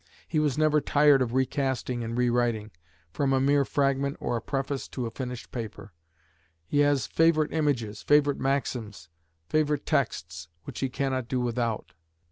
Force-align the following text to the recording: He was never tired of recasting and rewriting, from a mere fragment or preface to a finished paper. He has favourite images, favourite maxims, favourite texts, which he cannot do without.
He 0.27 0.39
was 0.39 0.57
never 0.57 0.81
tired 0.81 1.21
of 1.21 1.35
recasting 1.35 2.03
and 2.03 2.17
rewriting, 2.17 2.71
from 3.11 3.33
a 3.33 3.39
mere 3.39 3.63
fragment 3.63 4.17
or 4.19 4.41
preface 4.41 4.87
to 4.87 5.05
a 5.05 5.11
finished 5.11 5.51
paper. 5.51 5.93
He 6.65 6.79
has 6.79 7.05
favourite 7.05 7.53
images, 7.53 8.01
favourite 8.01 8.39
maxims, 8.39 9.09
favourite 9.47 9.85
texts, 9.85 10.47
which 10.63 10.79
he 10.79 10.89
cannot 10.89 11.27
do 11.27 11.39
without. 11.39 11.93